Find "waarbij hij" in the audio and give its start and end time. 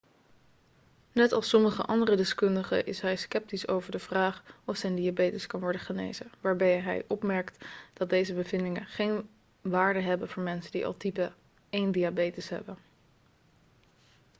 6.39-7.03